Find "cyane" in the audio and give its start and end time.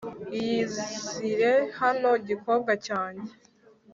2.87-3.21